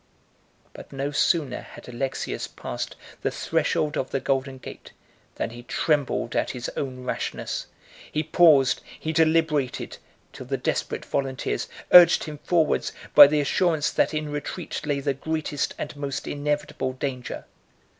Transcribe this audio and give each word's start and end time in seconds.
61 0.71 0.71
But 0.73 0.93
no 0.93 1.11
sooner 1.11 1.61
had 1.61 1.87
Alexius 1.87 2.47
passed 2.47 2.95
the 3.21 3.29
threshold 3.29 3.95
of 3.97 4.09
the 4.09 4.19
golden 4.19 4.57
gate, 4.57 4.93
than 5.35 5.51
he 5.51 5.61
trembled 5.61 6.35
at 6.35 6.49
his 6.49 6.69
own 6.69 7.03
rashness; 7.03 7.67
he 8.11 8.23
paused, 8.23 8.81
he 8.99 9.13
deliberated; 9.13 9.99
till 10.33 10.47
the 10.47 10.57
desperate 10.57 11.05
volunteers 11.05 11.67
urged 11.91 12.23
him 12.23 12.39
forwards, 12.39 12.93
by 13.13 13.27
the 13.27 13.41
assurance 13.41 13.91
that 13.91 14.11
in 14.11 14.29
retreat 14.31 14.81
lay 14.87 15.01
the 15.01 15.13
greatest 15.13 15.75
and 15.77 15.95
most 15.95 16.27
inevitable 16.27 16.93
danger. 16.93 17.45